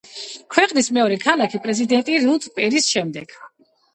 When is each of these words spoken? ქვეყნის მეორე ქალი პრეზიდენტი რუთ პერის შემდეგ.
ქვეყნის 0.53 0.87
მეორე 0.97 1.17
ქალი 1.25 1.59
პრეზიდენტი 1.67 2.17
რუთ 2.23 2.47
პერის 2.57 2.91
შემდეგ. 2.95 3.37